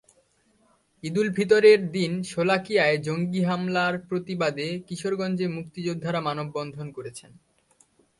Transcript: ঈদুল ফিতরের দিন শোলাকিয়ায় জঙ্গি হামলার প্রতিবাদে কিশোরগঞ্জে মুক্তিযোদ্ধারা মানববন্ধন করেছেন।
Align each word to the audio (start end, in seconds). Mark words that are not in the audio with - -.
ঈদুল 1.03 1.27
ফিতরের 1.33 1.79
দিন 1.91 2.11
শোলাকিয়ায় 2.23 2.97
জঙ্গি 2.97 3.41
হামলার 3.43 3.93
প্রতিবাদে 3.99 4.67
কিশোরগঞ্জে 4.87 5.47
মুক্তিযোদ্ধারা 5.47 6.19
মানববন্ধন 6.21 6.87
করেছেন। 6.91 7.31